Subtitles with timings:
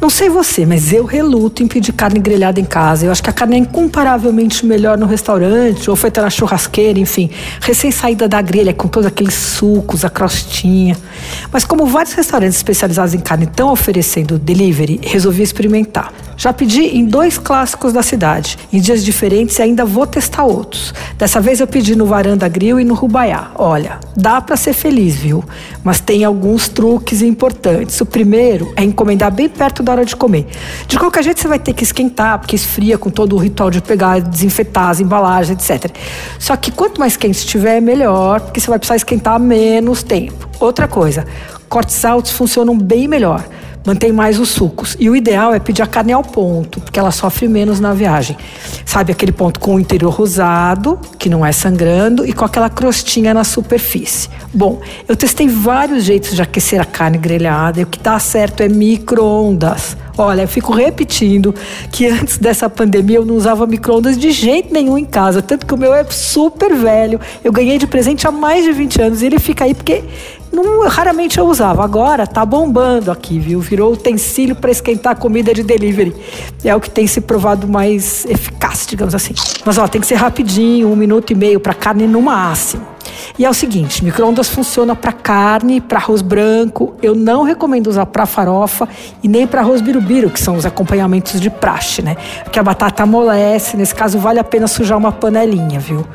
[0.00, 3.04] Não sei você, mas eu reluto em pedir carne grelhada em casa.
[3.04, 7.28] Eu acho que a carne é incomparavelmente melhor no restaurante ou feita na churrasqueira, enfim,
[7.60, 10.96] recém-saída da grelha com todos aqueles sucos, a crostinha.
[11.52, 16.10] Mas como vários restaurantes especializados em carne estão oferecendo delivery, resolvi experimentar.
[16.34, 20.94] Já pedi em dois clássicos da cidade, em dias diferentes e ainda vou testar outros.
[21.18, 23.50] Dessa vez eu pedi no Varanda Grill e no Rubaiá.
[23.56, 25.44] Olha, dá para ser feliz, viu?
[25.84, 28.00] Mas tem alguns truques importantes.
[28.00, 30.46] O primeiro é encomendar bem perto da hora de comer.
[30.86, 33.80] De qualquer jeito você vai ter que esquentar, porque esfria com todo o ritual de
[33.80, 35.90] pegar, desinfetar as embalagens, etc.
[36.38, 40.48] Só que quanto mais quente estiver, melhor, porque você vai precisar esquentar menos tempo.
[40.58, 41.26] Outra coisa,
[41.68, 43.44] cortes altos funcionam bem melhor
[43.84, 44.96] mantém mais os sucos.
[44.98, 48.36] E o ideal é pedir a carne ao ponto, porque ela sofre menos na viagem.
[48.84, 53.32] Sabe aquele ponto com o interior rosado, que não é sangrando, e com aquela crostinha
[53.32, 54.28] na superfície.
[54.52, 58.62] Bom, eu testei vários jeitos de aquecer a carne grelhada e o que dá certo
[58.62, 59.96] é micro-ondas.
[60.20, 61.54] Olha, eu fico repetindo
[61.90, 65.72] que antes dessa pandemia eu não usava micro-ondas de jeito nenhum em casa, tanto que
[65.72, 67.18] o meu é super velho.
[67.42, 70.04] Eu ganhei de presente há mais de 20 anos e ele fica aí porque
[70.52, 71.82] não, raramente eu usava.
[71.82, 73.60] Agora tá bombando aqui, viu?
[73.60, 76.14] Virou utensílio para esquentar comida de delivery.
[76.62, 79.32] É o que tem se provado mais eficaz, digamos assim.
[79.64, 82.86] Mas ó, tem que ser rapidinho, um minuto e meio para carne no máximo.
[83.38, 86.94] E é o seguinte, microondas funciona para carne, para arroz branco.
[87.02, 88.88] Eu não recomendo usar para farofa
[89.22, 92.16] e nem para arroz birubiru, que são os acompanhamentos de praxe, né?
[92.44, 96.06] Porque a batata amolece, nesse caso vale a pena sujar uma panelinha, viu?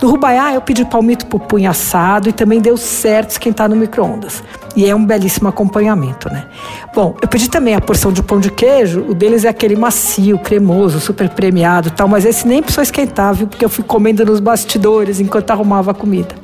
[0.00, 4.42] No Rubaiá, eu pedi palmito pupunha assado e também deu certo esquentar no micro-ondas.
[4.76, 6.46] E é um belíssimo acompanhamento, né?
[6.94, 9.00] Bom, eu pedi também a porção de pão de queijo.
[9.08, 13.46] O deles é aquele macio, cremoso, super premiado tal, mas esse nem precisou esquentar, viu?
[13.46, 16.34] Porque eu fui comendo nos bastidores enquanto arrumava a comida.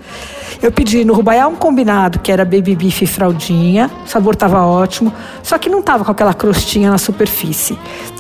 [0.63, 3.91] Eu pedi no Rubaiá um combinado, que era baby beef e fraldinha.
[4.07, 7.77] O sabor estava ótimo, só que não estava com aquela crostinha na superfície.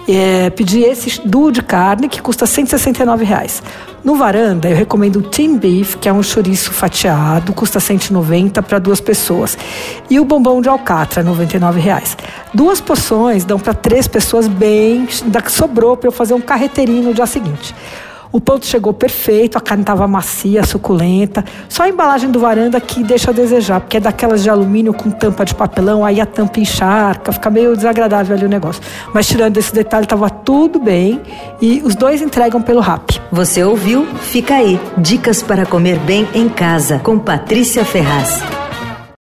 [0.09, 3.63] É, pedi esse duo de carne, que custa 169 reais.
[4.03, 8.81] No varanda, eu recomendo o Team Beef, que é um chouriço fatiado, custa 190 para
[8.81, 9.57] duas pessoas.
[10.11, 12.17] E o bombom de alcatra, 99 reais.
[12.53, 17.15] Duas porções dão para três pessoas bem, ainda sobrou para eu fazer um carreteirinho no
[17.15, 17.73] dia seguinte.
[18.33, 21.45] O ponto chegou perfeito, a carne estava macia, suculenta.
[21.69, 25.11] Só a embalagem do varanda que deixa a desejar, porque é daquelas de alumínio com
[25.11, 28.83] tampa de papelão, aí a tampa encharca, fica meio desagradável ali o negócio.
[29.13, 31.21] Mas tirando esse detalhe, estava tudo bem
[31.61, 33.11] e os dois entregam pelo RAP.
[33.31, 34.07] Você ouviu?
[34.23, 34.81] Fica aí.
[34.97, 38.62] Dicas para comer bem em casa, com Patrícia Ferraz.